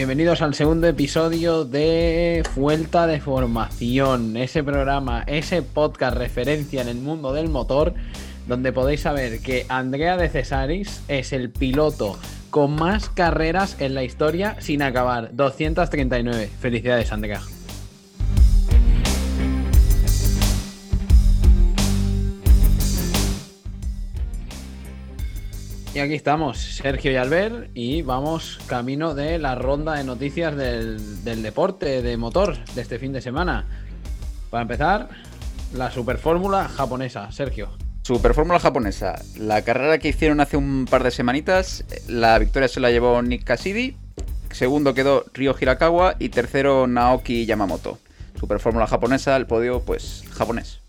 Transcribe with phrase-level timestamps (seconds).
[0.00, 6.96] Bienvenidos al segundo episodio de Vuelta de Formación, ese programa, ese podcast referencia en el
[6.96, 7.92] mundo del motor,
[8.48, 12.18] donde podéis saber que Andrea de Cesaris es el piloto
[12.48, 16.48] con más carreras en la historia sin acabar, 239.
[16.58, 17.42] Felicidades, Andrea.
[25.92, 31.42] Y aquí estamos, Sergio y Albert, y vamos camino de la ronda de noticias del,
[31.42, 33.66] deporte de motor de este fin de semana.
[34.50, 35.08] Para empezar,
[35.74, 37.32] la Superfórmula japonesa.
[37.32, 37.70] Sergio.
[38.02, 39.20] Superfórmula japonesa.
[39.36, 43.42] La carrera que hicieron hace un par de semanitas, la victoria se la llevó Nick
[43.42, 43.96] Cassidy,
[44.52, 47.98] segundo quedó Ryo Hirakawa y tercero Naoki Yamamoto.
[48.38, 50.82] Superfórmula japonesa, el podio, pues, japonés.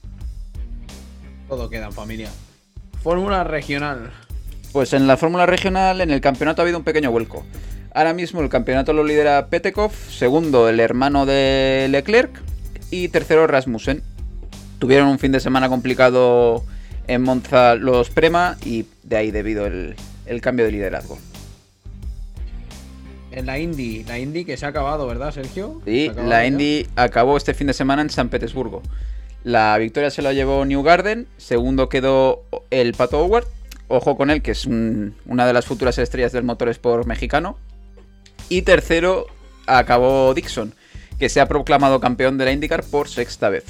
[1.49, 2.29] Todo queda en familia.
[3.01, 4.11] Fórmula regional.
[4.71, 7.45] Pues en la fórmula regional, en el campeonato ha habido un pequeño vuelco.
[7.93, 12.31] Ahora mismo el campeonato lo lidera Petekov, segundo el hermano de Leclerc
[12.89, 14.01] y tercero Rasmussen.
[14.79, 16.63] Tuvieron un fin de semana complicado
[17.07, 19.95] en Monza los Prema y de ahí debido el,
[20.41, 21.19] cambio de liderazgo.
[23.31, 25.81] En la Indy, la Indy que se ha acabado, ¿verdad, Sergio?
[25.85, 28.81] Sí, la Indy acabó este fin de semana en San Petersburgo.
[29.43, 33.47] La victoria se la llevó New Garden, segundo quedó el Pato Howard
[33.91, 37.57] Ojo con él, que es una de las futuras estrellas del motorsport mexicano.
[38.47, 39.27] Y tercero,
[39.67, 40.73] acabó Dixon,
[41.19, 43.65] que se ha proclamado campeón de la IndyCar por sexta vez.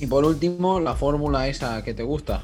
[0.00, 2.42] Y por último, la fórmula esa que te gusta.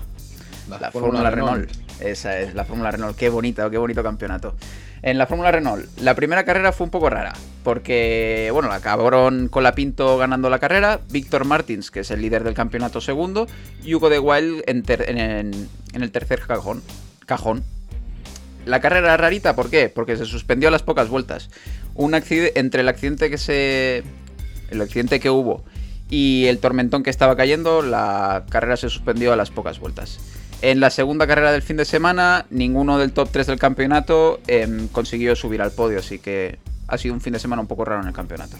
[0.68, 1.68] La, fórmula, Renault.
[2.00, 3.16] Esa es, la fórmula Renault.
[3.16, 4.54] Qué bonita, qué bonito campeonato.
[5.02, 7.32] En la Fórmula Renault, la primera carrera fue un poco rara,
[7.64, 12.44] porque, bueno, acabaron con la Pinto ganando la carrera, Víctor Martins, que es el líder
[12.44, 13.48] del campeonato segundo,
[13.82, 14.84] y Hugo de Wild en,
[15.94, 16.84] el tercer cajón.
[17.26, 17.64] cajón.
[18.64, 19.88] La carrera era rarita, ¿por qué?
[19.88, 21.50] Porque se suspendió a las pocas vueltas.
[21.94, 24.04] Un accidente, entre el accidente que se...
[24.70, 25.64] el accidente que hubo
[26.10, 30.20] y el tormentón que estaba cayendo, la carrera se suspendió a las pocas vueltas.
[30.62, 34.86] En la segunda carrera del fin de semana, ninguno del top 3 del campeonato em,
[34.86, 38.00] consiguió subir al podio, así que ha sido un fin de semana un poco raro
[38.00, 38.56] en el campeonato.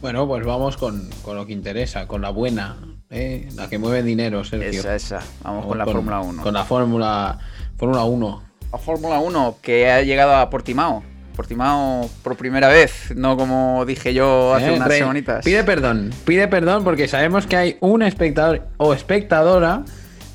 [0.00, 2.76] Bueno, pues vamos con, lo que interesa, con la buena,
[3.10, 3.48] ¿eh?
[3.56, 4.80] la que mueve dinero, Sergio.
[4.80, 5.20] Esa, esa.
[5.42, 6.42] Vamos con la Fórmula 1.
[6.44, 7.38] Con la Fórmula
[7.76, 8.42] Fórmula 1.
[8.70, 11.02] La Fórmula 1 que ha llegado a Portimao.
[11.34, 15.44] Portimao por primera vez, no como dije yo hace eh, unas semanitas.
[15.44, 19.84] Pide perdón, pide perdón porque sabemos que hay un espectador o espectadora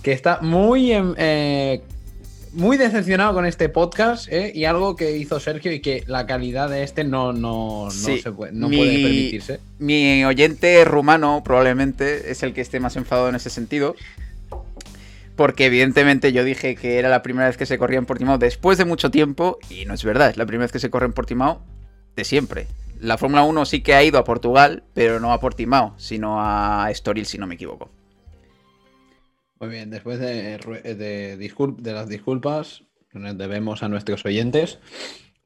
[0.05, 1.81] que está muy, em, eh,
[2.53, 6.69] muy decepcionado con este podcast eh, y algo que hizo Sergio y que la calidad
[6.69, 9.59] de este no, no, se puede, no puede permitirse.
[9.79, 13.95] Mi oyente rumano probablemente es el que esté más enfadado en ese sentido.
[15.35, 18.77] Porque evidentemente yo dije que era la primera vez que se corría en Portimao después
[18.77, 19.57] de mucho tiempo.
[19.71, 21.63] Y no es verdad, es la primera vez que se corre en Portimao
[22.15, 22.67] de siempre.
[22.99, 26.89] La Fórmula 1 sí que ha ido a Portugal, pero no a Portimao, sino a
[26.91, 27.89] Estoril, si no me equivoco.
[29.59, 34.79] Muy bien, después de, de, las disculpas que nos debemos a nuestros oyentes,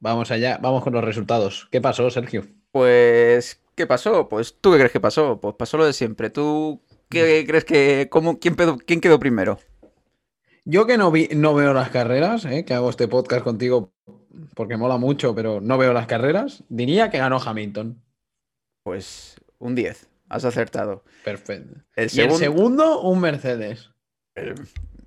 [0.00, 1.68] vamos allá, vamos con los resultados.
[1.70, 2.44] ¿Qué pasó, Sergio?
[2.72, 4.28] Pues, ¿qué pasó?
[4.28, 5.40] Pues, ¿tú qué crees que pasó?
[5.40, 6.30] Pues pasó lo de siempre.
[6.30, 8.56] ¿Tú qué crees que, cómo, quién,
[8.86, 9.58] quién quedó primero?
[10.64, 12.64] Yo que no, vi, no veo las carreras, ¿eh?
[12.64, 13.92] que hago este podcast contigo
[14.54, 18.02] porque mola mucho, pero no veo las carreras, diría que ganó Hamilton.
[18.82, 21.04] Pues un 10, has acertado.
[21.24, 21.80] Perfecto.
[21.96, 23.90] y el segundo, un Mercedes.
[24.34, 24.54] El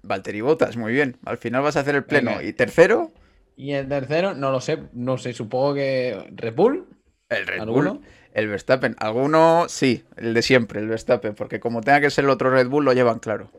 [0.02, 1.18] Valtteri Bottas, muy bien.
[1.26, 2.42] Al final vas a hacer el pleno.
[2.42, 3.12] ¿Y tercero?
[3.56, 6.88] Y el tercero, no lo sé, no sé, supongo que Red Bull.
[7.30, 8.02] El Red Bull.
[8.34, 8.96] El Verstappen.
[9.00, 12.68] Alguno, sí, el de siempre, el Verstappen, porque como tenga que ser el otro Red
[12.68, 13.52] Bull, lo llevan claro.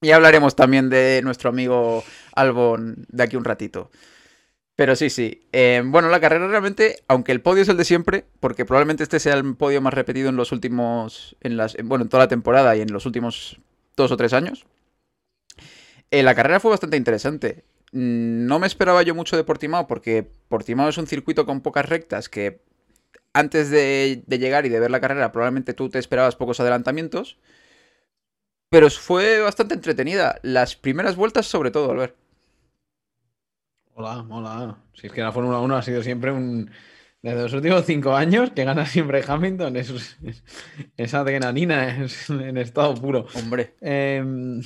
[0.00, 2.02] Y hablaremos también de nuestro amigo
[2.34, 3.90] Albon de aquí un ratito.
[4.74, 5.46] Pero sí, sí.
[5.52, 9.20] Eh, bueno, la carrera realmente, aunque el podio es el de siempre, porque probablemente este
[9.20, 12.74] sea el podio más repetido en los últimos, en las, bueno, en toda la temporada
[12.76, 13.60] y en los últimos
[13.94, 14.64] dos o tres años.
[16.10, 17.64] Eh, la carrera fue bastante interesante.
[17.92, 22.28] No me esperaba yo mucho de Portimao porque Portimao es un circuito con pocas rectas
[22.28, 22.62] que
[23.32, 27.38] antes de, llegar y de ver la carrera probablemente tú te esperabas pocos adelantamientos.
[28.70, 30.38] Pero fue bastante entretenida.
[30.42, 32.16] Las primeras vueltas sobre todo, Albert.
[33.94, 34.78] Hola, hola.
[34.94, 36.70] Si es que la Fórmula 1 ha sido siempre un...
[37.22, 40.16] Desde los últimos cinco años que gana siempre Hamilton, es,
[40.96, 43.26] esa adrenalina es en estado puro.
[43.34, 43.74] Hombre.
[43.80, 44.62] Em,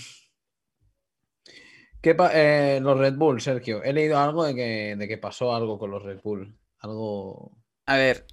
[2.04, 3.82] ¿Qué eh, los Red Bull, Sergio.
[3.82, 6.54] He leído algo de que, de que pasó algo con los Red Bull.
[6.80, 7.56] Algo.
[7.86, 8.26] A ver,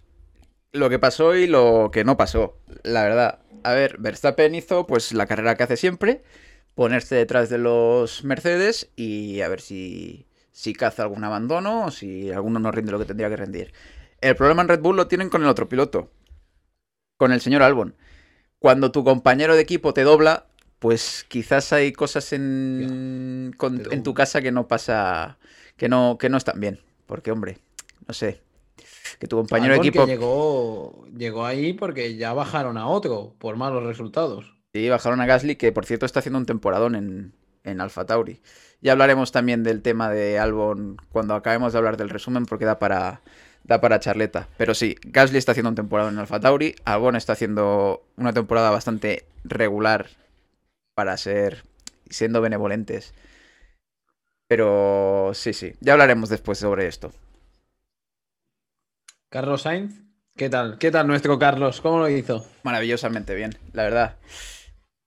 [0.73, 3.39] lo que pasó y lo que no pasó, la verdad.
[3.63, 6.21] A ver, Verstappen hizo pues la carrera que hace siempre,
[6.75, 12.29] ponerse detrás de los Mercedes y a ver si, si caza algún abandono o si
[12.29, 13.73] alguno no rinde lo que tendría que rendir.
[14.19, 16.11] El problema en Red Bull lo tienen con el otro piloto,
[17.15, 17.95] con el señor Albon.
[18.59, 20.47] Cuando tu compañero de equipo te dobla,
[20.81, 25.37] pues quizás hay cosas en, en tu casa que no pasa,
[25.77, 26.79] que no, que no están bien.
[27.05, 27.59] Porque, hombre,
[28.07, 28.41] no sé,
[29.19, 30.07] que tu compañero de equipo.
[30.07, 34.55] llegó, llegó ahí porque ya bajaron a otro por malos resultados.
[34.73, 38.41] Sí, bajaron a Gasly, que por cierto está haciendo un temporadón en, en Alfa Tauri.
[38.81, 42.79] Ya hablaremos también del tema de Albon cuando acabemos de hablar del resumen, porque da
[42.79, 43.21] para,
[43.63, 44.47] da para charleta.
[44.57, 46.73] Pero sí, Gasly está haciendo un temporadón en Alfa Tauri.
[46.85, 50.07] Albon está haciendo una temporada bastante regular
[51.01, 51.63] para ser.
[52.11, 53.15] siendo benevolentes.
[54.47, 57.11] Pero sí, sí, ya hablaremos después sobre esto.
[59.29, 59.95] Carlos Sainz,
[60.35, 60.77] ¿qué tal?
[60.77, 61.81] ¿Qué tal nuestro Carlos?
[61.81, 62.45] ¿Cómo lo hizo?
[62.61, 64.17] Maravillosamente bien, la verdad.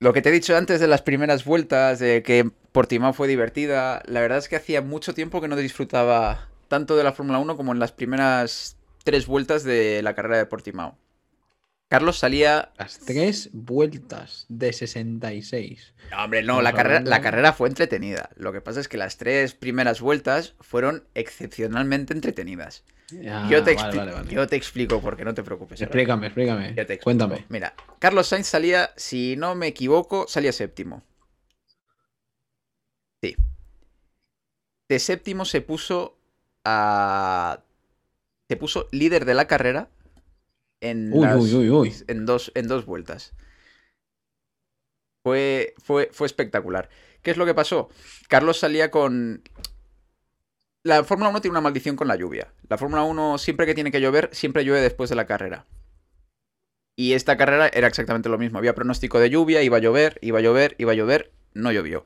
[0.01, 4.01] Lo que te he dicho antes de las primeras vueltas, de que Portimao fue divertida,
[4.05, 7.55] la verdad es que hacía mucho tiempo que no disfrutaba tanto de la Fórmula 1
[7.55, 8.75] como en las primeras
[9.05, 10.97] tres vueltas de la carrera de Portimao.
[11.87, 12.73] Carlos salía.
[12.77, 15.93] Las tres vueltas de 66.
[16.11, 18.29] No, hombre, no, la carrera, la carrera fue entretenida.
[18.35, 22.83] Lo que pasa es que las tres primeras vueltas fueron excepcionalmente entretenidas
[23.49, 23.75] yo, te
[24.29, 25.81] yo te explico porque no te preocupes.
[25.81, 26.75] Explícame, explícame.
[27.03, 27.45] Cuéntame.
[27.49, 31.03] Mira, Carlos Sainz salía, si no me equivoco, salía séptimo.
[33.21, 33.35] Sí.
[34.89, 36.17] De séptimo se puso
[36.63, 37.59] a.
[38.47, 39.89] Se puso líder de la carrera
[40.81, 43.33] en, en, dos, en dos vueltas.
[45.23, 46.89] Fue, fue, fue espectacular.
[47.21, 47.89] ¿Qué es lo que pasó?
[48.27, 49.43] Carlos salía con
[50.85, 52.53] la Fórmula 1 tiene una maldición con la lluvia.
[52.69, 55.65] La Fórmula 1, siempre que tiene que llover, siempre llueve después de la carrera.
[56.95, 58.59] Y esta carrera era exactamente lo mismo.
[58.59, 62.05] Había pronóstico de lluvia, iba a llover, iba a llover, iba a llover, no llovió.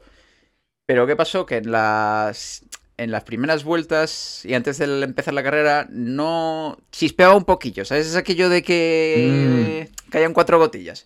[0.88, 1.46] Pero ¿qué pasó?
[1.46, 2.66] Que en las,
[3.04, 7.86] en las primeras vueltas y antes de empezar la carrera no chispeaba un poquillo.
[7.86, 8.08] ¿Sabes?
[8.08, 10.10] Es aquello de que mm.
[10.10, 11.06] caían cuatro gotillas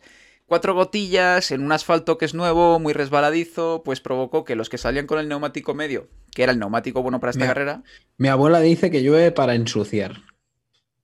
[0.54, 4.78] cuatro gotillas en un asfalto que es nuevo, muy resbaladizo, pues provocó que los que
[4.78, 7.82] salían con el neumático medio, que era el neumático bueno para esta carrera.
[8.18, 10.22] Mi abuela dice que llueve para ensuciar.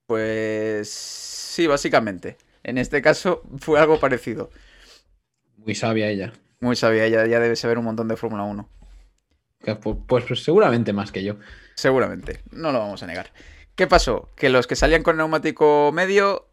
[0.05, 2.37] Pues sí, básicamente.
[2.63, 4.51] En este caso fue algo parecido.
[5.57, 6.33] Muy sabia ella.
[6.59, 8.69] Muy sabia, ella ya debe saber un montón de Fórmula 1.
[9.59, 11.35] Pues, pues, seguramente más que yo.
[11.75, 13.31] Seguramente, no lo vamos a negar.
[13.75, 14.29] ¿Qué pasó?
[14.35, 16.47] Que los que salían con neumático medio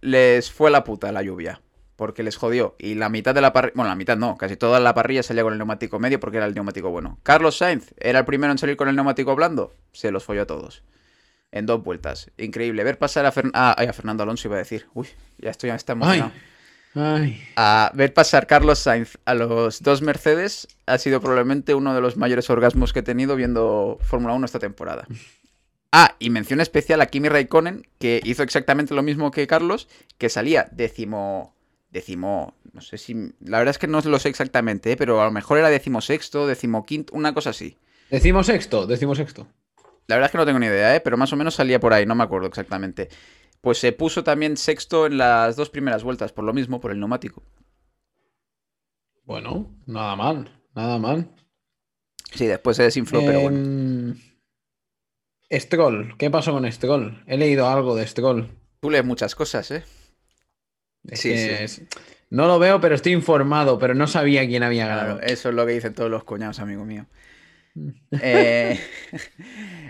[0.00, 1.60] les fue la puta la lluvia
[1.96, 2.74] porque les jodió.
[2.78, 5.44] Y la mitad de la parrilla, bueno, la mitad no, casi toda la parrilla salía
[5.44, 7.20] con el neumático medio porque era el neumático bueno.
[7.22, 10.46] Carlos Sainz era el primero en salir con el neumático blando, se los folló a
[10.46, 10.82] todos.
[11.52, 12.30] En dos vueltas.
[12.38, 12.82] Increíble.
[12.82, 14.86] Ver pasar a, ah, a Fernando Alonso, iba a decir.
[14.94, 15.06] Uy,
[15.38, 16.32] ya estoy ya está emocionado.
[16.94, 22.16] A ver pasar Carlos Sainz a los dos Mercedes ha sido probablemente uno de los
[22.16, 25.06] mayores orgasmos que he tenido viendo Fórmula 1 esta temporada.
[25.94, 30.30] Ah, y mención especial a Kimi Raikkonen, que hizo exactamente lo mismo que Carlos, que
[30.30, 31.54] salía décimo
[31.92, 34.96] decimo, no sé si, la verdad es que no lo sé exactamente, ¿eh?
[34.96, 37.76] pero a lo mejor era decimosexto, decimoquinto, una cosa así.
[38.10, 39.46] Decimosexto, decimosexto.
[40.06, 41.00] La verdad es que no tengo ni idea, ¿eh?
[41.00, 43.10] pero más o menos salía por ahí, no me acuerdo exactamente.
[43.62, 46.98] Pues se puso también sexto en las dos primeras vueltas, por lo mismo, por el
[46.98, 47.42] neumático.
[49.24, 51.30] Bueno, nada mal, nada mal.
[52.34, 53.56] Sí, después se desinfló, pero bueno.
[53.56, 54.14] Em,
[55.50, 57.22] Stroll, ¿qué pasó con Stroll?
[57.26, 58.48] He leído algo de Stroll.
[58.80, 59.84] Tú lees muchas cosas, ¿eh?
[61.12, 61.36] sí,
[61.68, 61.86] sí.
[62.30, 65.20] No lo veo, pero estoy informado, pero no sabía quién había ganado.
[65.20, 67.06] eso es lo que dicen todos los cuñados, amigo mío.
[68.10, 68.78] Eh,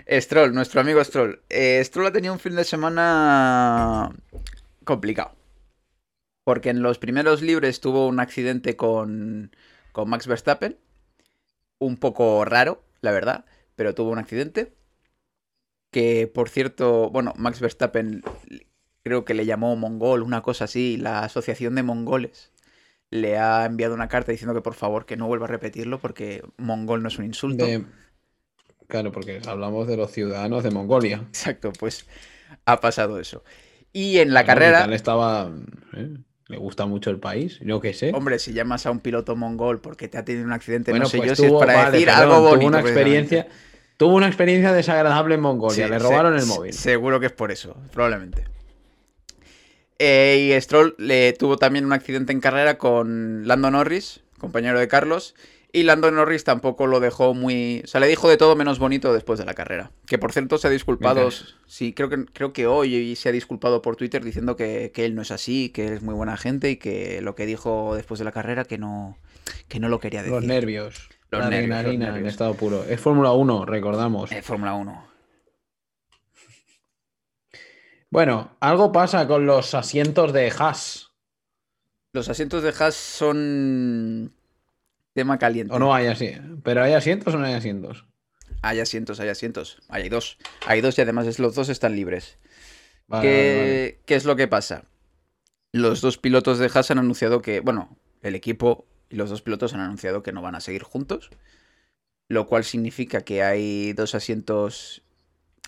[0.21, 1.41] Stroll, nuestro amigo Stroll.
[1.49, 4.11] Eh, Stroll ha tenido un fin de semana
[4.83, 5.35] complicado.
[6.43, 9.55] Porque en los primeros libres tuvo un accidente con,
[9.91, 10.77] con Max Verstappen.
[11.79, 14.73] Un poco raro, la verdad, pero tuvo un accidente.
[15.91, 18.23] Que por cierto, bueno, Max Verstappen
[19.03, 22.52] creo que le llamó mongol, una cosa así, la Asociación de Mongoles
[23.13, 26.43] le ha enviado una carta diciendo que por favor que no vuelva a repetirlo porque
[26.57, 27.67] mongol no es un insulto.
[28.87, 31.17] Claro, porque hablamos de los ciudadanos de Mongolia.
[31.27, 32.07] Exacto, pues
[32.65, 33.43] ha pasado eso.
[33.91, 34.85] Y en la carrera...
[34.95, 35.51] estaba...
[35.95, 36.09] ¿eh?
[36.47, 38.11] Le gusta mucho el país, yo qué sé.
[38.13, 41.17] Hombre, si llamas a un piloto mongol porque te ha tenido un accidente, no sé
[41.17, 42.57] pues yo si es para decir algo bonito.
[42.57, 43.47] Tuvo una experiencia,
[43.95, 46.73] tuvo una experiencia desagradable en Mongolia, le robaron el móvil.
[46.73, 48.43] Seguro que es por eso, probablemente.
[50.05, 54.89] Eh, y Stroll le tuvo también un accidente en carrera con Lando Norris, compañero de
[54.89, 55.33] Carlos.
[55.71, 57.81] Y Lando Norris tampoco lo dejó muy.
[57.85, 59.91] O sea, le dijo de todo menos bonito después de la carrera.
[60.05, 61.29] Que por cierto se ha disculpado.
[61.67, 65.21] Sí, creo que, creo que hoy se ha disculpado por Twitter diciendo que, él no
[65.21, 68.33] es así, que es muy buena gente y que lo que dijo después de la
[68.33, 69.17] carrera que no,
[69.69, 70.35] que no lo quería decir.
[70.35, 71.09] Los nervios.
[71.31, 72.33] Los nervios, los adrenalina en nervios.
[72.33, 72.83] estado puro.
[72.83, 74.33] Es Fórmula 1, recordamos.
[74.33, 75.12] Eh, Fórmula 1.
[78.13, 81.09] Bueno, algo pasa con los asientos de Haas.
[82.11, 84.31] Los asientos de Haas son
[85.13, 85.73] tema caliente.
[85.73, 86.31] O no hay así.
[86.63, 88.05] Pero hay asientos o no hay asientos.
[88.61, 89.79] Hay asientos, hay asientos.
[89.89, 90.37] Hay dos.
[90.67, 92.37] Hay dos y además los dos están libres.
[93.07, 93.99] Vale, ¿Qué, vale, vale.
[94.05, 94.83] qué es lo que pasa?
[95.71, 99.73] Los dos pilotos de Haas han anunciado que, bueno, el equipo y los dos pilotos
[99.73, 101.31] han anunciado que no van a seguir juntos,
[102.27, 105.01] lo cual significa que hay dos asientos,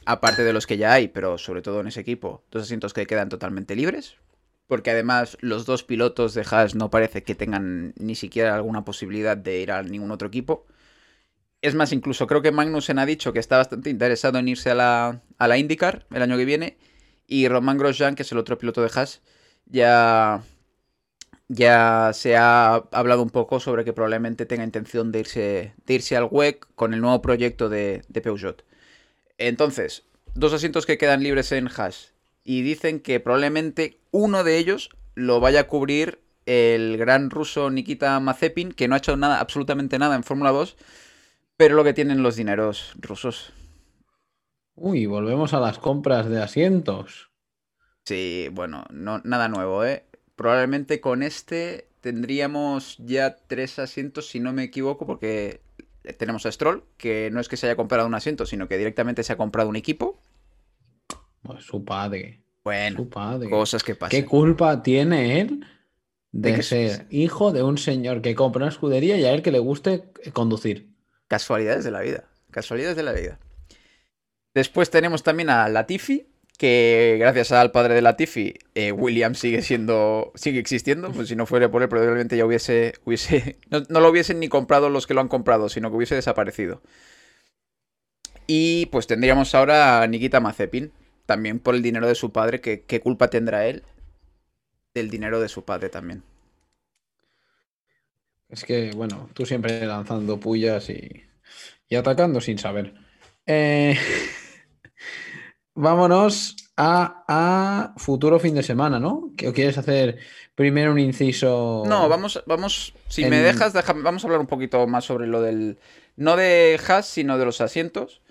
[0.06, 3.06] aparte de los que ya hay, pero sobre todo en ese equipo, dos asientos que
[3.06, 4.18] quedan totalmente libres,
[4.68, 9.38] porque además los dos pilotos de Haas no parece que tengan ni siquiera alguna posibilidad
[9.38, 10.66] de ir a ningún otro equipo.
[11.62, 14.76] Es más, incluso creo que Magnussen ha dicho que está bastante interesado en irse a
[14.76, 16.78] la, a la IndyCar el año que viene.
[17.28, 19.22] Y Romain Grosjean, que es el otro piloto de Haas,
[19.66, 20.44] ya,
[21.48, 26.28] ya se ha hablado un poco sobre que probablemente tenga intención de irse, irse al
[26.30, 28.64] WEC con el nuevo proyecto de Peugeot.
[29.38, 32.14] Entonces, dos asientos que quedan libres en Haas.
[32.44, 38.20] Y dicen que probablemente uno de ellos lo vaya a cubrir el gran ruso Nikita
[38.20, 40.78] Mazepin, que no ha hecho nada, absolutamente nada en Fórmula 2,
[41.58, 43.52] pero lo que tienen los dineros rusos.
[44.76, 47.32] Uy, volvemos a las compras de asientos.
[48.04, 50.06] Sí, bueno, no, nada nuevo, ¿eh?
[50.36, 55.62] Probablemente con este tendríamos ya tres asientos, si no me equivoco, porque
[56.14, 59.24] tenemos a Stroll, que no es que se haya comprado un asiento, sino que directamente
[59.24, 60.20] se ha comprado un equipo.
[61.42, 62.42] Pues su padre.
[62.64, 63.50] Bueno, Su padre.
[63.50, 64.10] cosas que pasan.
[64.10, 65.66] ¿Qué culpa tiene él
[66.32, 69.60] de, ser hijo de un señor que compra una escudería y a él que le
[69.60, 70.90] guste conducir?
[71.28, 72.26] Casualidades de la vida.
[72.50, 73.40] Casualidades de la vida.
[74.56, 80.32] Después tenemos también a Latifi, que gracias al padre de Latifi, eh, William sigue siendo.
[80.36, 81.12] sigue existiendo.
[81.12, 82.94] Pues si no fuera por él, probablemente ya hubiese.
[83.06, 86.16] hubiese no, no lo hubiesen ni comprado los que lo han comprado, sino que hubiese
[86.16, 86.82] desaparecido.
[88.48, 90.92] Y pues tendríamos ahora a Nikita Mazepin.
[91.26, 92.62] También por el dinero de su padre.
[92.62, 93.84] ¿Qué culpa tendrá él?
[94.94, 96.24] Del dinero de su padre también.
[98.50, 101.24] Es que, bueno, tú siempre lanzando pullas y,
[101.90, 102.94] y atacando sin saber.
[103.46, 103.98] Eh,
[105.76, 109.30] vámonos a, a futuro fin de semana, ¿no?
[109.38, 110.18] ¿Qué- ¿O quieres hacer
[110.56, 111.84] primero un inciso?
[111.86, 115.42] No, vamos, vamos, si me dejas, déjame- vamos a hablar un poquito más sobre lo
[115.42, 115.78] del,
[116.18, 118.22] no de Haas, sino de los asientos,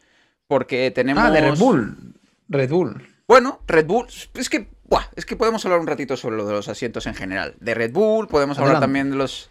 [0.46, 1.22] porque tenemos...
[1.24, 2.14] Ah, de Red Bull.
[2.48, 3.06] Red Bull.
[3.26, 6.52] Bueno, Red Bull, es que, buah, es que podemos hablar un ratito sobre lo de
[6.52, 7.54] los asientos en general.
[7.60, 8.84] De Red Bull, podemos hablar Adelante.
[8.84, 9.48] también de los...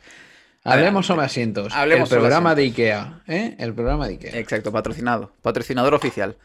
[0.66, 1.74] Hablemos sobre asientos.
[1.74, 3.56] Hablemos el sobre programa de Ikea, ¿eh?
[3.60, 4.38] El programa de Ikea.
[4.40, 6.38] Exacto, patrocinado, patrocinador oficial.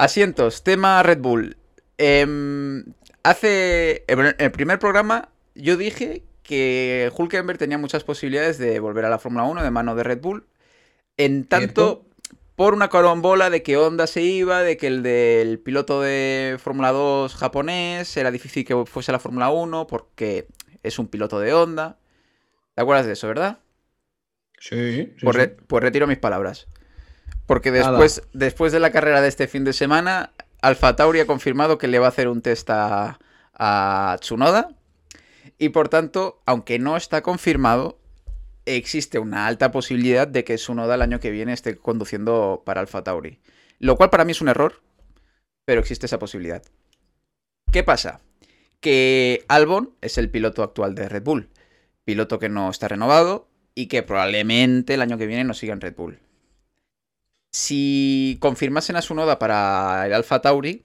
[0.00, 1.58] Asientos, tema Red Bull.
[1.98, 2.84] Em,
[3.22, 9.10] hace, en el primer programa yo dije que Hulkenberg tenía muchas posibilidades de volver a
[9.10, 10.46] la Fórmula 1 de mano de Red Bull.
[11.18, 12.06] En tanto,
[12.56, 16.92] por una carambola de que Honda se iba, de que el del piloto de Fórmula
[16.92, 20.46] 2 japonés era difícil que fuese a la Fórmula 1 porque
[20.82, 21.98] es un piloto de Honda.
[22.74, 23.58] ¿Te acuerdas de eso, verdad?
[24.58, 25.42] Sí, sí, Pues, sí.
[25.66, 26.68] pues retiro mis palabras.
[27.50, 30.30] Porque después, después de la carrera de este fin de semana,
[30.62, 33.18] Alfa Tauri ha confirmado que le va a hacer un test a,
[33.54, 34.68] a Tsunoda.
[35.58, 37.98] Y por tanto, aunque no está confirmado,
[38.66, 43.02] existe una alta posibilidad de que Tsunoda el año que viene esté conduciendo para Alfa
[43.02, 43.40] Tauri.
[43.80, 44.80] Lo cual para mí es un error,
[45.64, 46.62] pero existe esa posibilidad.
[47.72, 48.20] ¿Qué pasa?
[48.78, 51.48] Que Albon es el piloto actual de Red Bull.
[52.04, 55.80] Piloto que no está renovado y que probablemente el año que viene no siga en
[55.80, 56.20] Red Bull.
[57.52, 60.84] Si confirmasen a Sunoda para el Alfa Tauri,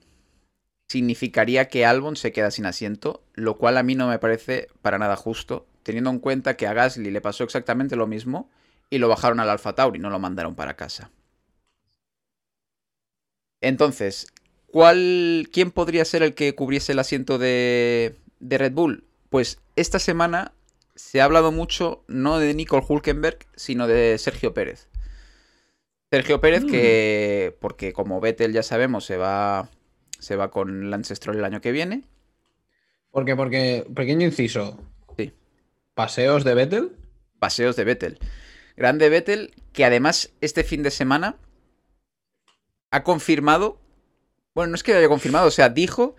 [0.88, 4.98] significaría que Albon se queda sin asiento, lo cual a mí no me parece para
[4.98, 8.50] nada justo, teniendo en cuenta que a Gasly le pasó exactamente lo mismo
[8.90, 11.10] y lo bajaron al Alfa Tauri, no lo mandaron para casa.
[13.60, 14.32] Entonces,
[14.66, 19.04] ¿cuál, ¿quién podría ser el que cubriese el asiento de, de Red Bull?
[19.30, 20.52] Pues esta semana
[20.94, 24.88] se ha hablado mucho no de Nicole Hulkenberg, sino de Sergio Pérez.
[26.10, 26.70] Sergio Pérez, Mm.
[26.70, 29.68] que, porque como Vettel ya sabemos, se va,
[30.18, 32.04] se va con Lance Stroll el año que viene.
[33.10, 34.78] Porque, porque, pequeño inciso.
[35.16, 35.32] Sí.
[35.94, 36.92] Paseos de Vettel.
[37.38, 38.18] Paseos de Vettel.
[38.76, 41.36] Grande Vettel, que además este fin de semana
[42.90, 43.80] ha confirmado,
[44.54, 46.14] bueno, no es que lo haya confirmado, o sea, dijo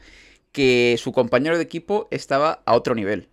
[0.52, 3.30] que su compañero de equipo estaba a otro nivel.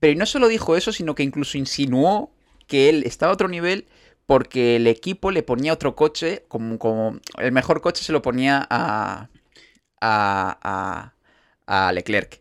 [0.00, 2.30] Pero no solo dijo eso, sino que incluso insinuó
[2.66, 3.86] que él estaba a otro nivel
[4.26, 8.66] porque el equipo le ponía otro coche, como, como el mejor coche se lo ponía
[8.70, 9.28] a,
[10.00, 11.12] a,
[11.66, 12.40] a, a Leclerc.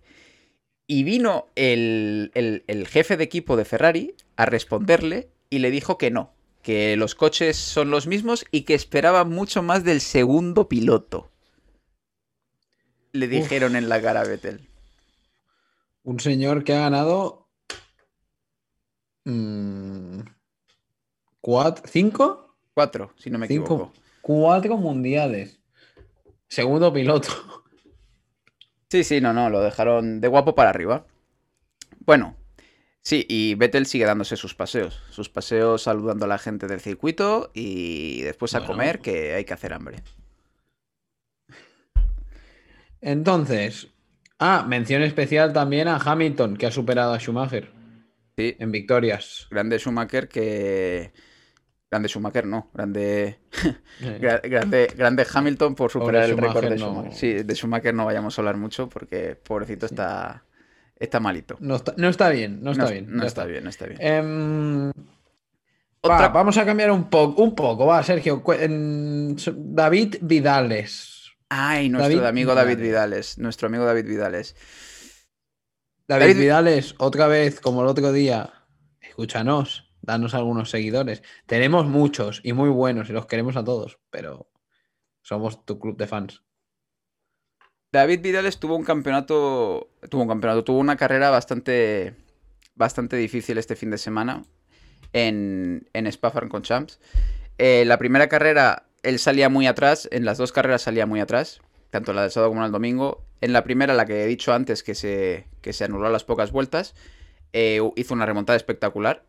[0.87, 5.97] Y vino el, el- el jefe de equipo de Ferrari a responderle y le dijo
[5.97, 10.69] que no, que los coches son los mismos y que esperaba mucho más del segundo
[10.69, 11.29] piloto.
[13.13, 14.69] Le dijeron en la cara a Vettel.
[16.03, 17.49] Un señor que ha ganado.
[19.25, 20.21] mm,
[21.45, 22.55] cuat- ¿Cinco?
[22.73, 23.65] Cuatro, si no me Cinco.
[23.75, 23.93] equivoco.
[24.21, 25.59] Cuatro mundiales.
[26.47, 27.29] Segundo piloto.
[28.89, 31.05] Sí, sí, no, no, lo dejaron de guapo para arriba.
[32.05, 32.35] Bueno,
[33.01, 35.01] sí, y Vettel sigue dándose sus paseos.
[35.09, 38.73] Sus paseos saludando a la gente del circuito y después a Bueno.
[38.73, 39.97] comer, que hay que hacer hambre.
[43.01, 43.89] Entonces.
[44.37, 47.71] Ah, mención especial también a Hamilton, que ha superado a Schumacher
[48.37, 49.47] Sí, en victorias.
[49.49, 51.13] grande Schumacher que...
[51.95, 53.39] Grande Schumacher, no, grande...
[54.01, 56.85] Gra- Grande, grande Hamilton por superar el récord de no.
[56.87, 57.13] Schumacher.
[57.13, 60.43] Sí, de Schumacher no vayamos a hablar mucho porque pobrecito está,
[60.97, 61.55] está malito.
[61.61, 63.05] No está, no está bien, no está bien.
[63.09, 63.97] No está bien, no está bien.
[64.01, 64.91] Em,
[66.01, 68.43] Otra- vamos a cambiar un poco, un poco, va, Sergio.
[69.55, 71.31] David Vidales.
[71.47, 72.87] Ay, nuestro David amigo David Vidales.
[72.89, 73.37] Vidales.
[73.37, 74.55] Nuestro amigo David Vidales.
[76.07, 78.51] David, David- Vidales, otra vez, como el otro día,
[78.99, 81.23] escúchanos, danos algunos seguidores.
[81.45, 84.47] Tenemos muchos y muy buenos y los queremos a todos, pero
[85.21, 86.43] somos tu club de fans.
[87.91, 89.89] David Vidales tuvo un campeonato.
[90.09, 92.15] Tuvo un campeonato, tuvo una carrera bastante.
[92.75, 94.43] Bastante difícil este fin de semana.
[95.13, 96.99] En, en Spa-Francorchamps.
[97.57, 100.09] Eh, la primera carrera, él salía muy atrás.
[100.11, 101.61] En las dos carreras salía muy atrás.
[101.89, 103.23] Tanto la del sábado como la del domingo.
[103.39, 106.25] En la primera, la que he dicho antes, que se, que se anuló a las
[106.25, 106.95] pocas vueltas.
[107.53, 109.23] eh, hizo una remontada espectacular.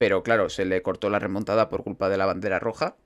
[0.00, 2.96] Pero claro, se le cortó la remontada por culpa de la bandera roja.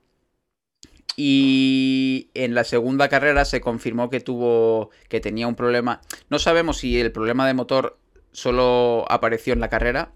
[1.16, 4.90] Y en la segunda carrera se confirmó que tuvo.
[5.08, 6.02] que tenía un problema.
[6.30, 7.98] No sabemos si el problema de motor
[8.30, 10.12] solo apareció en la carrera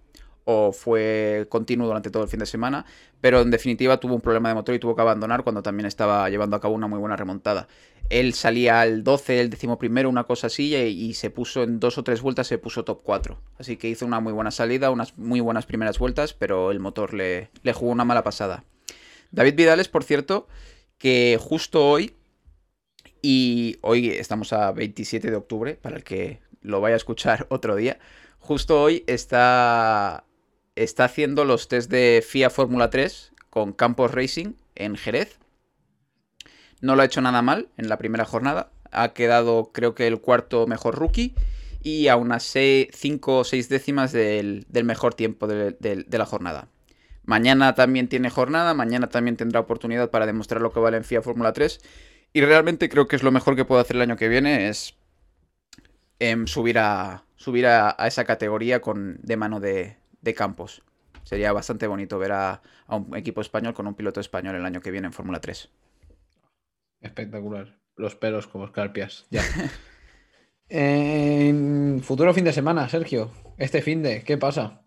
[0.50, 2.86] o fue continuo durante todo el fin de semana.
[3.20, 6.30] Pero en definitiva tuvo un problema de motor y tuvo que abandonar cuando también estaba
[6.30, 7.68] llevando a cabo una muy buena remontada.
[8.08, 11.98] Él salía al 12, el décimo primero, una cosa así, y, se puso en dos
[11.98, 13.38] o tres vueltas, se puso top 4.
[13.58, 17.12] Así que hizo una muy buena salida, unas muy buenas primeras vueltas, pero el motor
[17.12, 18.64] le, le jugó una mala pasada.
[19.30, 20.48] David Vidales, por cierto,
[20.96, 22.14] que justo hoy,
[23.20, 27.76] y hoy estamos a 27 de octubre, para el que lo vaya a escuchar otro
[27.76, 27.98] día,
[28.38, 30.24] justo hoy está,
[30.82, 35.38] está haciendo los test de FIA Fórmula 3 con Campos Racing en Jerez.
[36.80, 38.70] No lo ha hecho nada mal en la primera jornada.
[38.92, 41.34] Ha quedado, creo que, el cuarto mejor rookie.
[41.82, 46.68] Y a unas 5 o 6 décimas del, mejor tiempo de, la jornada.
[47.24, 48.74] Mañana también tiene jornada.
[48.74, 51.80] Mañana también tendrá oportunidad para demostrar lo que vale en FIA Fórmula 3.
[52.32, 54.68] Y realmente creo que es lo mejor que puedo hacer el año que viene.
[54.68, 54.94] Es
[56.20, 60.82] em, subir, a, subir a esa categoría con, de mano de, de campos.
[61.24, 64.80] Sería bastante bonito ver a, a un equipo español con un piloto español el año
[64.80, 65.68] que viene en Fórmula 3.
[67.00, 67.78] Espectacular.
[67.96, 69.26] Los pelos como escarpias.
[69.30, 69.42] Ya.
[70.70, 73.30] En futuro fin de semana, Sergio.
[73.56, 74.82] Este fin de, ¿qué pasa?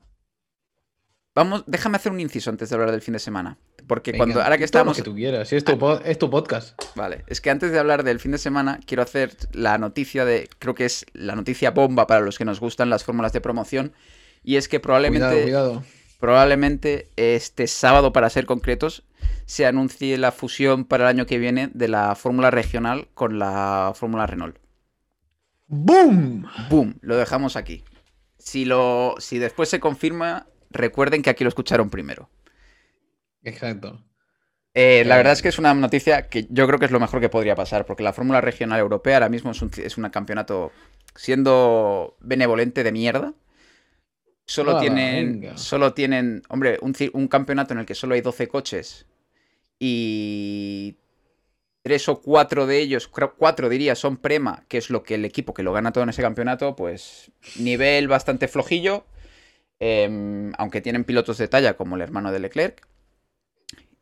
[1.33, 3.57] Vamos, déjame hacer un inciso antes de hablar del fin de semana.
[3.87, 4.95] Porque Venga, cuando, ahora que estamos.
[4.95, 6.79] que tú quieras, si es tu, po- es tu podcast.
[6.95, 10.49] Vale, es que antes de hablar del fin de semana, quiero hacer la noticia de.
[10.59, 13.93] Creo que es la noticia bomba para los que nos gustan las fórmulas de promoción.
[14.43, 15.43] Y es que probablemente.
[15.43, 15.83] Cuidado, cuidado.
[16.19, 19.03] Probablemente este sábado, para ser concretos,
[19.45, 23.93] se anuncie la fusión para el año que viene de la fórmula regional con la
[23.95, 24.57] fórmula Renault.
[25.67, 26.45] ¡Boom!
[26.69, 26.97] ¡Boom!
[27.01, 27.83] Lo dejamos aquí.
[28.37, 32.29] Si, lo, si después se confirma, recuerden que aquí lo escucharon primero.
[33.43, 34.03] Exacto.
[34.73, 37.19] Eh, la verdad es que es una noticia que yo creo que es lo mejor
[37.19, 40.71] que podría pasar, porque la Fórmula Regional Europea ahora mismo es un, es un campeonato
[41.15, 43.33] siendo benevolente de mierda.
[44.45, 45.57] Solo tienen, venga.
[45.57, 49.05] solo tienen, hombre, un, un campeonato en el que solo hay 12 coches
[49.79, 50.97] y
[51.81, 55.25] tres o cuatro de ellos, creo cuatro diría, son Prema, que es lo que el
[55.25, 59.05] equipo que lo gana todo en ese campeonato, pues nivel bastante flojillo,
[59.79, 62.87] em, aunque tienen pilotos de talla como el hermano de Leclerc.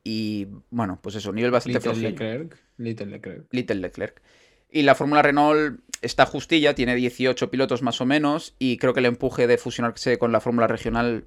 [0.04, 2.10] Y bueno, pues eso, nivel bastante Little flojillo.
[2.10, 2.58] Leclerc.
[2.78, 3.48] Little Leclerc.
[3.52, 4.22] Little Leclerc.
[4.70, 9.00] Y la Fórmula Renault está justilla, tiene 18 pilotos más o menos, y creo que
[9.00, 11.26] el empuje de fusionarse con la Fórmula Regional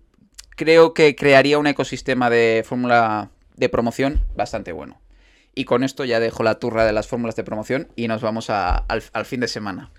[0.57, 5.01] creo que crearía un ecosistema de Fórmula de promoción bastante bueno.
[5.55, 8.49] Y con esto ya dejo la turra de las fórmulas de promoción y nos vamos
[8.49, 9.91] al, al fin de semana.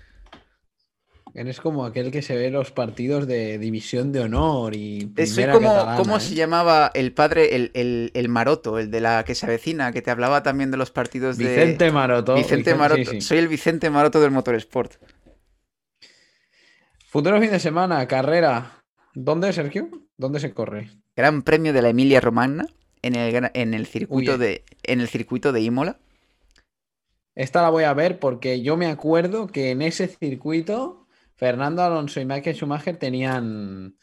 [1.36, 5.68] Eres como aquel que se ve los partidos de división de honor y Soy como,
[5.68, 6.20] catalana, ¿cómo ¿eh?
[6.20, 10.00] se llamaba el padre, el, el- el Maroto, el de la que se avecina, que
[10.00, 11.48] te hablaba también de los partidos de...
[11.48, 12.36] Vicente Maroto.
[12.36, 13.10] Vicente Vicen- Maroto.
[13.10, 13.20] sí, sí.
[13.20, 14.92] Soy el Vicente Maroto del Motorsport.
[17.08, 18.84] Futuro fin de semana, carrera.
[19.14, 19.88] ¿Dónde, Sergio?
[20.16, 20.90] ¿Dónde se corre?
[21.16, 22.66] Gran Premio de la Emilia Romagna
[23.02, 25.98] en el, en el circuito Uy, de en el circuito de Imola.
[27.34, 31.03] Esta la voy a ver porque yo me acuerdo que en ese circuito
[31.36, 33.96] Fernando Alonso y Michael Schumacher tenían,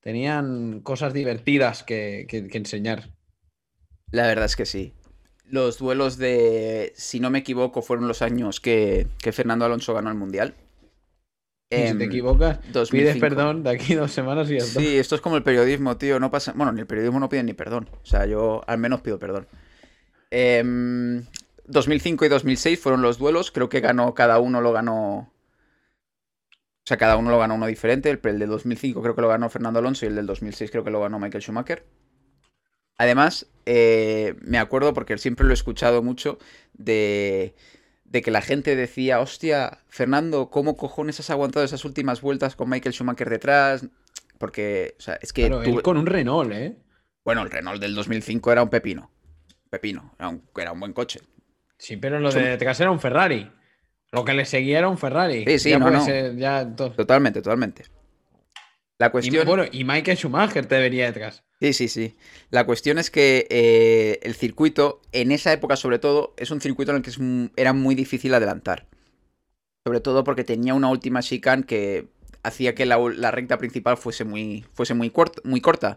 [0.00, 3.10] tenían cosas divertidas que, que- que enseñar.
[4.10, 4.94] La verdad es que sí.
[5.46, 10.10] Los duelos de, si no me equivoco, fueron los años que, que Fernando Alonso ganó
[10.10, 10.54] el Mundial.
[11.70, 13.20] Y si Em, te equivocas, pides 2005.
[13.20, 14.80] perdón de aquí dos semanas y ya está.
[14.80, 16.20] Sí, esto es como el periodismo, tío.
[16.20, 16.52] No pasa.
[16.54, 17.88] Bueno, ni el periodismo no pide ni perdón.
[18.02, 19.46] O sea, yo al menos pido perdón.
[20.30, 21.24] Em,
[21.66, 23.50] 2005 y 2006 fueron los duelos.
[23.50, 25.31] Creo que ganó, cada uno lo ganó.
[26.84, 28.10] O sea, cada uno lo ganó uno diferente.
[28.10, 30.82] El, el de 2005 creo que lo ganó Fernando Alonso y el del 2006 creo
[30.84, 31.84] que lo ganó Michael Schumacher.
[32.98, 36.38] Además, eh, me acuerdo porque siempre lo he escuchado mucho
[36.74, 37.54] de,
[38.04, 42.68] de que la gente decía, hostia, Fernando, ¿cómo cojones has aguantado esas últimas vueltas con
[42.68, 43.86] Michael Schumacher detrás?
[44.38, 46.76] Porque, o sea, es que Claro, tú- él con un Renault, ¿eh?
[47.24, 49.10] bueno, el Renault del 2005 era un pepino.
[49.70, 51.20] Pepino, era un, era un buen coche.
[51.78, 53.50] Sí, pero lo de detrás era un Ferrari.
[54.12, 55.44] Lo que le seguía era un Ferrari.
[55.46, 56.04] Sí, sí, ya no, no.
[56.04, 57.84] ser, ya to- Totalmente, totalmente.
[58.98, 59.46] La Y, cuestión.
[59.46, 61.42] bueno, y Michael Schumacher te vería detrás.
[61.60, 62.16] Sí, sí, sí.
[62.50, 66.90] La cuestión es que eh, el circuito, en esa época sobre todo, es un circuito
[66.92, 67.18] en el que es
[67.56, 68.86] era muy difícil adelantar.
[69.86, 72.06] Sobre todo porque tenía una última chicane que
[72.42, 75.96] hacía que la, recta principal fuese muy, fuese muy, cort- muy corta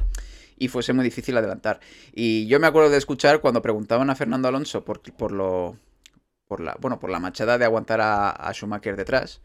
[0.57, 1.79] y fuese muy difícil adelantar.
[2.13, 5.77] Y yo me acuerdo de escuchar cuando preguntaban a Fernando Alonso por, por lo.
[6.47, 9.41] Por la, bueno, por la machada de aguantar a, Schumacher detrás.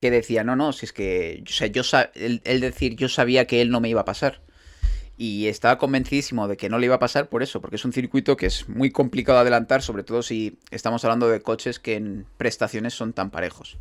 [0.00, 1.44] Que decía, no, no, si es que.
[1.46, 1.82] O sea, yo
[2.14, 4.42] él, él decir, yo sabía que él no me iba a pasar.
[5.16, 7.92] Y estaba convencidísimo de que no le iba a pasar por eso, porque es un
[7.92, 11.96] circuito que es muy complicado de adelantar, sobre todo si estamos hablando de coches que
[11.96, 13.78] en prestaciones son tan parejos.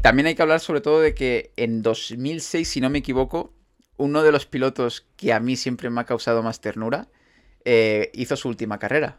[0.00, 3.52] También hay que hablar sobre todo de que en 2006, si no me equivoco,
[3.96, 7.08] uno de los pilotos que a mí siempre me ha causado más ternura
[7.70, 9.18] eh, hizo su última carrera.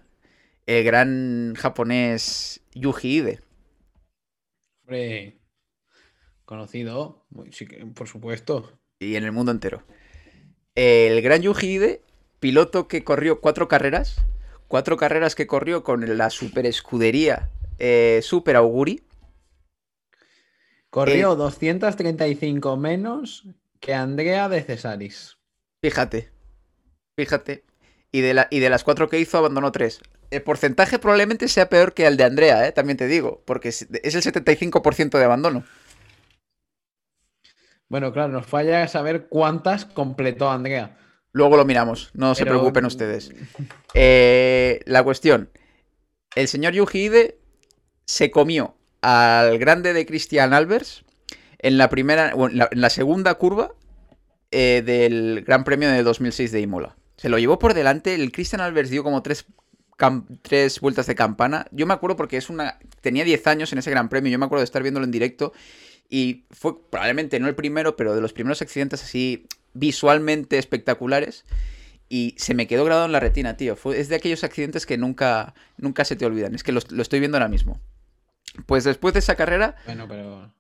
[0.65, 3.41] El gran japonés Yuji Ide.
[4.81, 5.37] Hombre,
[6.45, 7.27] conocido,
[7.93, 8.79] por supuesto.
[8.99, 9.83] y en el mundo entero.
[10.73, 12.01] El gran Yuji Ide,
[12.39, 14.25] piloto que corrió cuatro carreras,
[14.67, 19.03] cuatro carreras que corrió con la super escudería eh, Super Auguri.
[20.89, 23.47] Corrió 235 menos
[23.79, 25.37] que Andrea de Cesaris.
[25.83, 26.31] Fíjate,
[27.15, 27.68] fíjate.
[28.11, 30.01] Y de, la- y de las cuatro que hizo, abandonó tres.
[30.31, 33.87] El porcentaje probablemente sea peor que el de Andrea, eh, también te digo, porque es
[33.91, 35.63] el 75% de abandono.
[37.87, 40.97] Bueno, claro, nos falla saber cuántas completó Andrea.
[41.31, 43.31] Luego lo miramos, no se preocupen ustedes.
[43.93, 45.49] Eh, la cuestión.
[46.35, 47.37] El señor Yuji Ide
[48.05, 51.03] se comió al grande de Christian Albers
[51.59, 53.73] en la primera, bueno, en la, en la segunda curva
[54.51, 56.95] eh, del Gran Premio de 2006 de Imola.
[57.19, 59.45] Se lo llevó por delante, el Christian Albers dio como tres,
[60.41, 61.67] tres vueltas de campana.
[61.71, 64.45] Yo me acuerdo porque es una tenía 10 años en ese Gran Premio, yo me
[64.45, 65.51] acuerdo de estar viéndolo en directo
[66.09, 71.43] y fue probablemente no el primero, pero de los primeros accidentes así visualmente espectaculares.
[72.07, 73.75] Y se me quedó grabado en la retina, tío.
[73.75, 76.55] Fue, es de aquellos accidentes que nunca, nunca se te olvidan.
[76.55, 77.81] Es que lo, lo estoy viendo ahora mismo.
[78.65, 80.53] Pues después de esa carrera, Bueno, pero.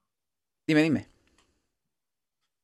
[0.67, 1.07] dime, dime.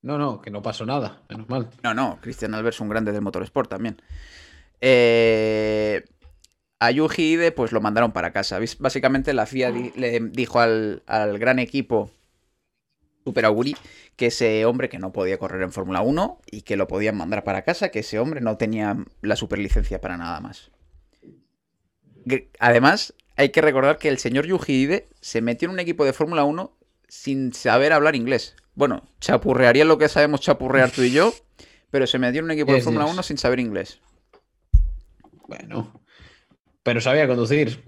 [0.06, 1.68] No, no, que no pasó nada, menos mal.
[1.82, 4.00] No, no, Cristian Albers, un grande del motorsport también.
[4.80, 6.06] Eh,
[6.80, 8.60] a Yuji Ide, pues lo mandaron para casa.
[8.78, 12.12] Básicamente la FIA le dijo al, al gran equipo
[13.24, 13.76] Super Auguri
[14.16, 17.44] que ese hombre que no podía correr en Fórmula 1 y que lo podían mandar
[17.44, 20.70] para casa, que ese hombre no tenía la superlicencia para nada más.
[22.60, 26.14] Además, hay que recordar que el señor Yuji Ide se metió en un equipo de
[26.14, 26.72] Fórmula 1
[27.08, 28.56] sin saber hablar inglés.
[28.76, 31.34] Bueno, chapurrearía lo que sabemos chapurrear tú y yo,
[31.92, 33.14] pero se metió en un equipo de Fórmula yes.
[33.14, 34.00] 1 sin saber inglés.
[35.48, 36.02] Bueno.
[36.84, 37.84] Pero sabía conducir.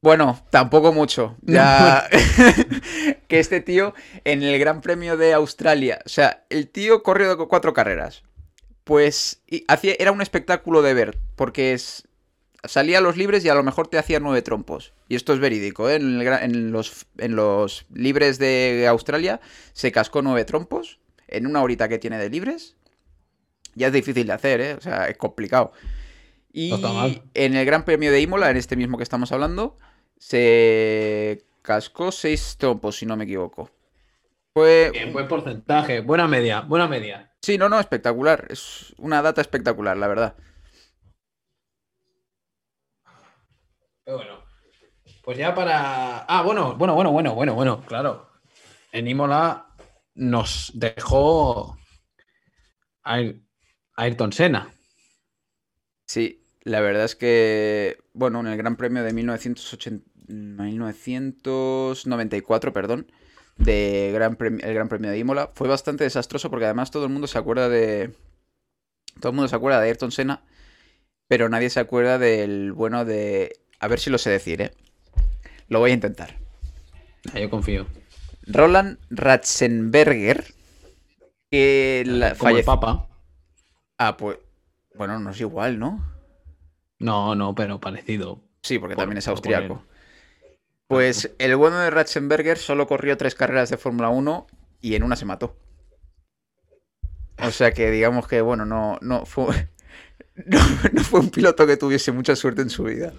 [0.00, 1.36] Bueno, tampoco mucho.
[1.42, 2.08] Ya
[3.28, 7.46] que este tío en el Gran Premio de Australia, o sea, el tío corrió de
[7.46, 8.22] cuatro carreras.
[8.84, 12.08] Pues y hacía, era un espectáculo de ver, porque es,
[12.64, 14.92] salía a los libres y a lo mejor te hacía nueve trompos.
[15.08, 15.96] Y esto es verídico, ¿eh?
[15.96, 19.40] en, el gra- en los, en los libres de Australia
[19.72, 20.98] se cascó nueve trompos
[21.28, 22.76] en una horita que tiene de libres.
[23.74, 24.74] Ya es difícil de hacer, ¿eh?
[24.74, 25.72] O sea, es complicado.
[26.52, 29.78] Y No en el Gran Premio de Imola, en este mismo que estamos hablando,
[30.18, 33.70] se cascó seis trompos, si no me equivoco.
[34.52, 34.90] Fue.
[34.92, 37.32] Bien, buen porcentaje, buena media, buena media.
[37.40, 38.46] Sí, no, no, espectacular.
[38.50, 40.36] Es una data espectacular, la verdad.
[44.04, 44.44] Pero bueno.
[45.22, 46.18] Pues ya para.
[46.20, 48.28] Ah, bueno, bueno, bueno, bueno, bueno, bueno, claro.
[48.90, 49.68] En Imola
[50.14, 51.78] nos dejó
[53.02, 54.68] Ayrton Senna.
[56.06, 63.10] Sí, la verdad es que, bueno, en el Gran Premio de 1980, 1994, perdón,
[63.56, 67.26] de gran el Gran Premio de Imola, fue bastante desastroso porque además todo el mundo
[67.26, 68.14] se acuerda de...
[69.20, 70.44] Todo el mundo se acuerda de Ayrton Senna,
[71.28, 73.61] pero nadie se acuerda del bueno de...
[73.82, 74.70] A ver si lo sé decir, ¿eh?
[75.66, 76.36] Lo voy a intentar.
[77.34, 77.88] Ah, yo confío.
[78.46, 80.54] Roland Ratzenberger,
[81.50, 83.08] que la, Como el Papa.
[83.98, 84.38] Ah, pues.
[84.94, 86.00] Bueno, no es igual, ¿no?
[87.00, 88.40] No, no, pero parecido.
[88.62, 89.82] Sí, porque también es austriaco.
[90.86, 94.46] Pues el bueno de Ratzenberger solo corrió tres carreras de Fórmula 1
[94.80, 95.56] y en una se mató.
[97.42, 99.68] O sea que digamos que, bueno, no, no, fue,
[100.46, 100.60] no,
[101.02, 103.12] fue un piloto que tuviese mucha suerte en su vida.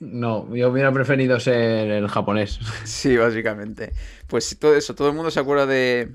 [0.00, 2.60] No, yo hubiera preferido ser el japonés.
[2.84, 3.92] Sí, básicamente.
[4.26, 6.12] Pues todo eso, todo el mundo se acuerda de.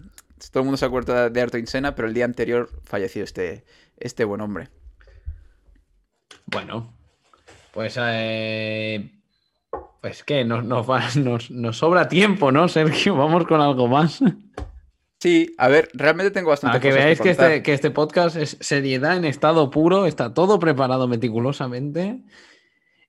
[0.52, 3.64] Todo el mundo se acuerda de Ayrton Senna, pero el día anterior falleció este,
[3.98, 4.70] este buen hombre.
[6.46, 6.94] Bueno,
[7.74, 9.10] pues eh,
[10.02, 13.16] pues que nos, nos, sobra tiempo, ¿no, Sergio?
[13.18, 14.22] Vamos con algo más.
[15.20, 16.78] Sí, a ver, realmente tengo bastante.
[16.78, 20.60] A que veáis que, este, que este podcast es seriedad en estado puro, está todo
[20.60, 22.20] preparado meticulosamente.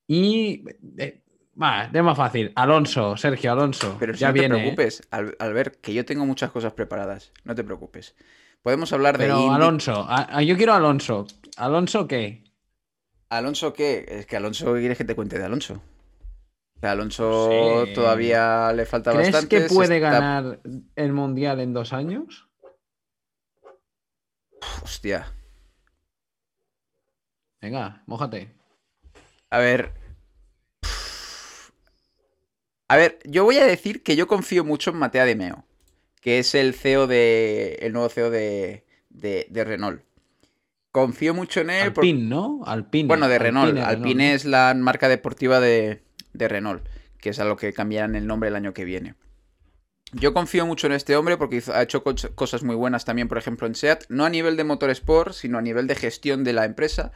[0.07, 0.65] Y.
[0.99, 1.23] Eh,
[1.61, 2.53] va, es más fácil.
[2.55, 3.97] Alonso, Sergio, Alonso.
[3.99, 7.33] Pero ya no te preocupes, al, ver que yo tengo muchas cosas preparadas.
[7.45, 8.15] No te preocupes.
[8.63, 9.25] Podemos hablar de.
[9.25, 10.09] Pero Alonso,
[10.41, 11.27] yo quiero Alonso.
[11.57, 12.45] ¿Alonso qué?
[13.29, 14.05] ¿Alonso qué?
[14.09, 15.83] Es que Alonso, ¿quieres que te cuente de Alonso?
[16.83, 19.49] Alonso todavía le falta bastante.
[19.49, 20.61] ¿Crees que puede ganar
[20.97, 22.49] el mundial en dos años?
[24.83, 25.27] hostia.
[27.61, 28.53] Venga, mójate.
[29.55, 29.93] A ver.
[32.89, 35.65] A ver, yo voy a decir que yo confío mucho en Matea de Meo,
[36.21, 37.75] que es el CEO de.
[37.81, 40.03] el nuevo CEO de, de, Renault.
[40.91, 41.83] Confío mucho en él.
[41.85, 42.63] Alpine, ¿no?
[42.67, 43.07] Alpine.
[43.07, 43.79] Bueno, de Renault.
[43.79, 46.85] Alpine es la marca deportiva de, de Renault,
[47.21, 49.15] que es a lo que cambiarán el nombre el año que viene.
[50.13, 53.69] Yo confío mucho en este hombre porque ha hecho cosas muy buenas también, por ejemplo,
[53.69, 57.13] en SEAT, no a nivel de motorsport, sino a nivel de gestión de la empresa.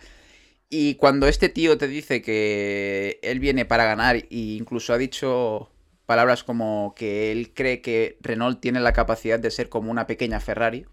[0.71, 5.71] Y cuando este tío te dice que él viene para ganar e incluso ha dicho
[6.05, 10.41] palabras como que él cree que Renault tiene la capacidad de ser como una pequeña
[10.41, 10.87] Ferrari,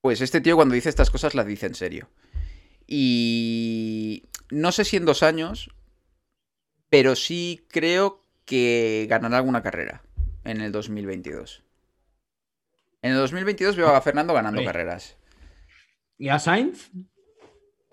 [0.00, 2.08] pues este tío cuando dice estas cosas las dice en serio.
[2.86, 5.70] Y no sé si en dos años,
[6.88, 10.02] pero sí creo que ganará alguna carrera
[10.44, 11.62] en el 2022.
[13.02, 15.16] En el 2022 veo a Fernando ganando carreras.
[16.18, 16.90] ¿Y a Sainz?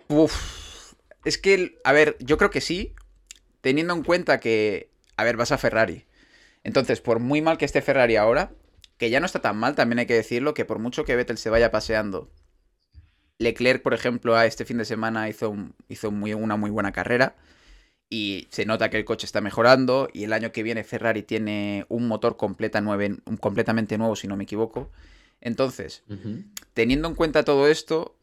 [0.10, 0.94] Uf,
[1.24, 2.94] es que, a ver, yo creo que sí,
[3.62, 6.06] teniendo en cuenta que, a ver, vas a Ferrari.
[6.64, 8.52] Entonces, por muy mal que esté Ferrari ahora,
[8.98, 11.38] que ya no está tan mal, también hay que decirlo, que por mucho que Vettel
[11.38, 12.30] se vaya paseando,
[13.38, 15.56] Leclerc, por ejemplo, a este fin de semana hizo,
[15.88, 17.36] hizo muy, una muy buena carrera
[18.10, 21.86] y se nota que el coche está mejorando y el año que viene Ferrari tiene
[21.88, 22.84] un motor completa
[23.40, 24.92] completamente nuevo, si no me equivoco.
[25.40, 26.04] Entonces,
[26.74, 28.16] teniendo en cuenta todo esto,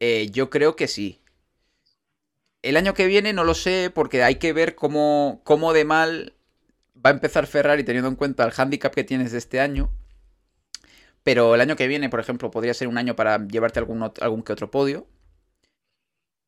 [0.00, 1.20] eh, yo creo que sí.
[2.62, 6.34] El año que viene no lo sé porque hay que ver cómo, cómo de mal
[6.94, 9.90] va a empezar Ferrari teniendo en cuenta el handicap que tienes de este año.
[11.22, 14.42] Pero el año que viene, por ejemplo, podría ser un año para llevarte algún, algún
[14.42, 15.06] que otro podio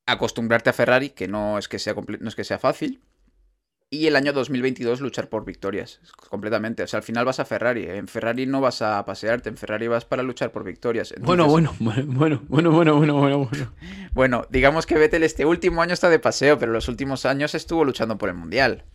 [0.05, 3.01] acostumbrarte a Ferrari, que no es que sea, no es que sea fácil.
[3.93, 5.99] Y el año 2022 luchar por victorias,
[6.29, 6.81] completamente.
[6.81, 7.89] O sea, al final vas a Ferrari.
[7.89, 11.13] En Ferrari no vas a pasearte, en Ferrari vas para luchar por victorias.
[11.19, 13.73] Bueno, bueno, bueno, bueno, bueno, bueno, bueno, bueno.
[14.13, 17.83] Bueno, digamos que Vettel este último año está de paseo, pero los últimos años estuvo
[17.83, 18.85] luchando por el Mundial.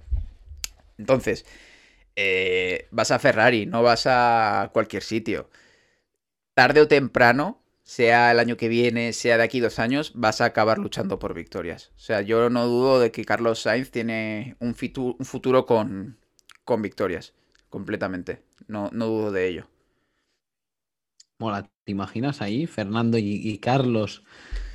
[0.96, 1.44] Entonces,
[2.16, 5.50] eh, vas a Ferrari, no vas a cualquier sitio.
[6.54, 10.46] Tarde o temprano sea el año que viene, sea de aquí dos años, vas a
[10.46, 11.92] acabar luchando por victorias.
[11.94, 16.18] O sea, yo no dudo de que Carlos Sainz tiene un, futuro con,
[16.64, 17.32] con victorias,
[17.68, 18.42] completamente.
[18.66, 19.70] No, no dudo de ello.
[21.38, 24.24] Mola, ¿te imaginas ahí Fernando y, Carlos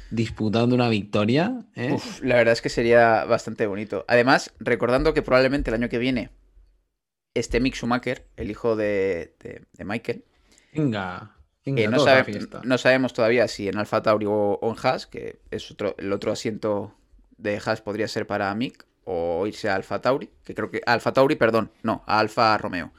[0.10, 1.66] disputando una victoria?
[1.76, 1.98] Eh?
[2.22, 4.06] la verdad es que sería bastante bonito.
[4.08, 6.30] Además, recordando que probablemente el año que viene
[7.34, 10.24] este Mick Schumacher, el hijo de, de, de Michael.
[10.74, 16.12] Venga no, sabemos todavía si en Alfa Tauri o, en Haas, que es otro, el
[16.12, 16.96] otro asiento
[17.38, 20.82] de Haas podría ser para Mick, o irse a Alfa Tauri, que creo que.
[20.86, 22.92] Alfa Tauri, perdón, no, a Alfa Romeo.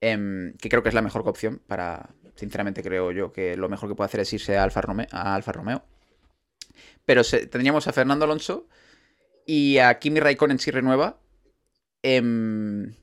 [0.00, 2.10] Em, que creo que es la mejor opción para.
[2.34, 5.34] Sinceramente, creo yo que lo mejor que puede hacer es irse a Alfa, Romeo, a
[5.34, 5.82] Alfa Romeo.
[7.04, 8.68] Pero tendríamos a Fernando Alonso
[9.46, 11.18] y a Kimi Raikkonen si renueva.
[12.02, 12.94] Em,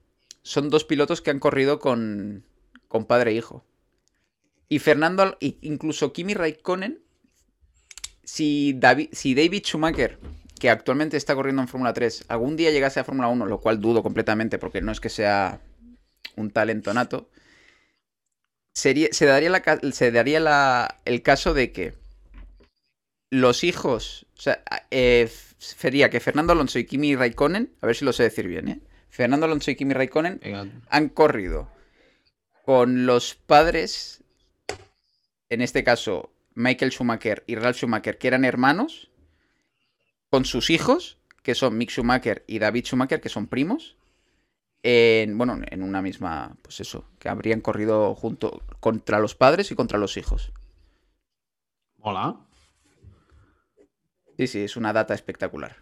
[0.44, 2.46] son dos pilotos que han corrido con,
[2.88, 3.66] con padre e hijo.
[4.74, 7.00] Y Fernando, incluso Kimi Raikkonen,
[8.24, 10.18] si David, si David Schumacher,
[10.60, 13.80] que actualmente está corriendo en Fórmula 3, algún día llegase a Fórmula 1, lo cual
[13.80, 15.60] dudo completamente porque no es que sea
[16.38, 17.30] un talento nato,
[18.74, 21.94] sería, se daría, la, se daría el caso de que
[23.30, 28.06] los hijos, o sea, eh, sería que Fernando Alonso y Kimi Raikkonen, a ver si
[28.06, 28.80] lo sé decir bien, ¿eh?
[29.12, 30.42] Fernando Alonso y Kimi Raikkonen
[30.90, 31.70] han corrido
[32.66, 34.23] con los padres,
[35.50, 39.10] en este caso Michael Schumacher y Ralf Schumacher, que eran hermanos,
[40.30, 43.98] con sus hijos, que son Mick Schumacher y David Schumacher, que son primos,
[44.84, 49.76] en, bueno, en una misma, pues eso, que habrían corrido junto contra los padres y
[49.76, 50.52] contra los hijos.
[52.00, 52.38] Hola.
[54.38, 55.78] Sí, sí, es una data espectacular.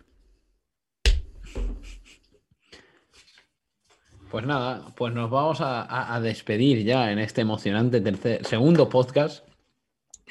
[4.29, 9.45] Pues nada, pues nos vamos a, despedir ya en este emocionante tercer, segundo podcast.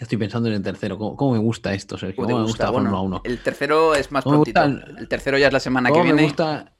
[0.00, 0.96] Ya estoy pensando en el tercero.
[0.96, 2.24] ¿Cómo, me gusta esto, Sergio?
[2.24, 3.20] ¿Cómo me gusta la Fórmula 1?
[3.22, 4.62] El tercero es más prontito.
[4.62, 6.14] El tercero ya es la semana que viene.
[6.14, 6.72] me gusta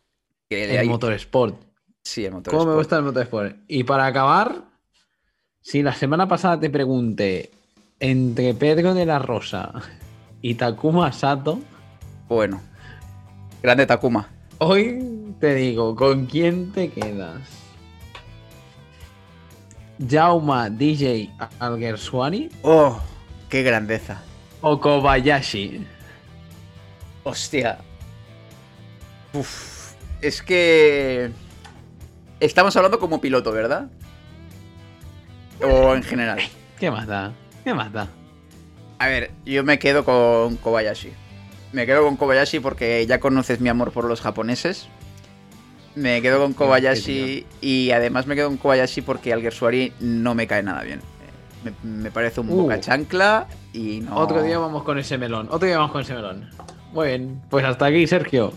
[0.48, 1.54] el Motorsport?
[2.02, 2.58] Sí, el Motorsport.
[2.58, 3.56] ¿Cómo me gusta el Motorsport?
[3.68, 4.62] Y para acabar,
[5.60, 7.50] si la semana pasada te pregunté
[7.98, 9.70] entre Pedro de la Rosa
[10.40, 11.60] y Takuma Sato.
[12.26, 12.62] Bueno,
[13.62, 14.30] grande Takuma.
[14.56, 17.59] Hoy te digo, ¿con quién te quedas?
[20.08, 22.48] Jauma DJ Alguersuani.
[22.62, 22.98] Oh,
[23.48, 24.22] qué grandeza.
[24.62, 25.86] O Kobayashi.
[27.24, 27.78] Hostia.
[29.32, 31.30] Uf, es que.
[32.40, 33.88] Estamos hablando como piloto, ¿verdad?
[35.62, 36.40] O en general.
[36.78, 37.32] ¿Qué más da?
[37.64, 38.08] ¿Qué más da?
[38.98, 41.12] A ver, yo me quedo con Kobayashi.
[41.72, 44.88] Me quedo con Kobayashi porque ya conoces mi amor por los japoneses.
[45.94, 50.62] Me quedo con Kobayashi y además me quedo con Kobayashi porque Alguersuari no me cae
[50.62, 51.00] nada bien.
[51.82, 52.62] Me, parece un uh.
[52.62, 54.16] boca chancla y no.
[54.16, 55.48] Otro día vamos con ese melón.
[55.50, 56.48] Otro día vamos con ese melón.
[56.92, 57.40] Muy bien.
[57.50, 58.52] Pues hasta aquí, Sergio.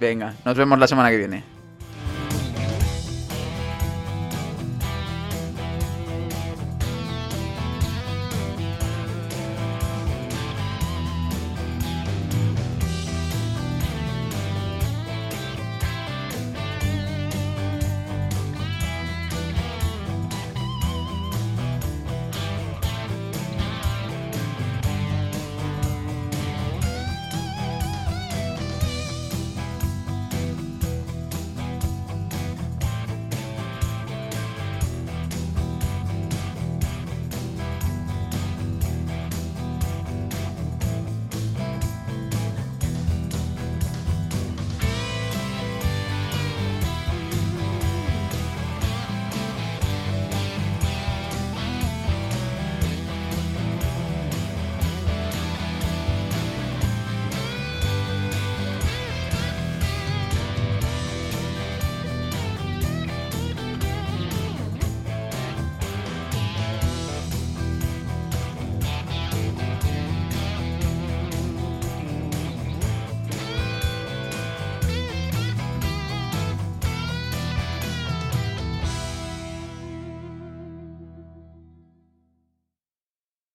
[0.00, 1.44] Venga, nos vemos la semana que viene.